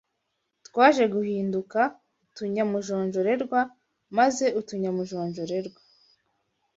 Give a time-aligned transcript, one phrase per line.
[0.67, 1.79] twaje guhinduka
[2.25, 3.59] utunyamujonjorerwa
[4.17, 5.79] maze utunyamujonjorerwa